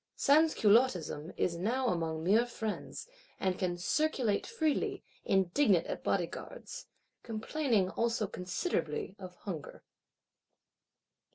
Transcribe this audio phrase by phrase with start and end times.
[0.17, 3.07] Sansculottism is now among mere friends;
[3.39, 9.83] and can "circulate freely;" indignant at Bodyguards;—complaining also considerably of hunger.